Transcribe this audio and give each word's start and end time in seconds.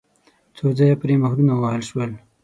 څو 0.57 0.65
ځایه 0.77 0.95
پرې 1.01 1.15
مهرونه 1.23 1.53
ووهل 1.55 1.81
شول. 1.89 2.11